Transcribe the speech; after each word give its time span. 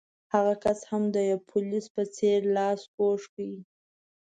هغه 0.33 0.53
کس 0.63 0.79
هم 0.89 1.03
د 1.15 1.17
پولیس 1.51 1.85
په 1.95 2.03
څېر 2.15 2.39
لاس 2.57 2.81
کوږ 2.95 3.21
کړ. 3.33 3.49